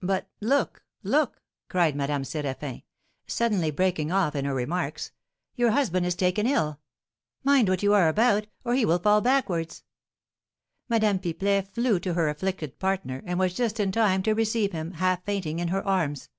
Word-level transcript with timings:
But, 0.00 0.30
look, 0.40 0.82
look!" 1.02 1.42
cried 1.68 1.94
Madame 1.94 2.22
Séraphin, 2.22 2.84
suddenly 3.26 3.70
breaking 3.70 4.10
off 4.10 4.34
in 4.34 4.46
her 4.46 4.54
remarks. 4.54 5.12
"Your 5.56 5.72
husband 5.72 6.06
is 6.06 6.14
taken 6.14 6.46
ill! 6.46 6.80
Mind 7.42 7.68
what 7.68 7.82
you 7.82 7.92
are 7.92 8.08
about, 8.08 8.46
or 8.64 8.72
he 8.74 8.86
will 8.86 8.98
fall 8.98 9.20
backwards!" 9.20 9.84
Madame 10.88 11.18
Pipelet 11.18 11.68
flew 11.68 12.00
to 12.00 12.14
her 12.14 12.30
afflicted 12.30 12.78
partner, 12.78 13.22
and 13.26 13.38
was 13.38 13.52
just 13.52 13.78
in 13.78 13.92
time 13.92 14.22
to 14.22 14.32
receive 14.32 14.72
him, 14.72 14.92
half 14.92 15.22
fainting, 15.26 15.58
in 15.58 15.68
her 15.68 15.86
arms. 15.86 16.30